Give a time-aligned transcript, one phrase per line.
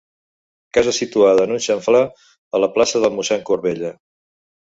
[0.77, 3.95] Casa situada en un xamfrà a la plaça del Mossèn Corbella.